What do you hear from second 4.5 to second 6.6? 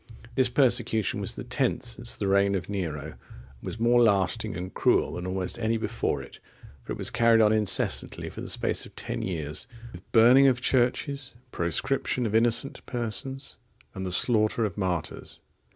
and cruel than almost any before it;